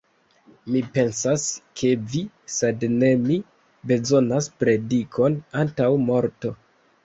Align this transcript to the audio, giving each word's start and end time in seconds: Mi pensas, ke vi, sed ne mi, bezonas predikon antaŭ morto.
Mi 0.75 0.79
pensas, 0.95 1.43
ke 1.81 1.91
vi, 2.15 2.23
sed 2.55 2.87
ne 2.95 3.11
mi, 3.27 3.39
bezonas 3.95 4.51
predikon 4.65 5.41
antaŭ 5.65 5.95
morto. 6.11 6.57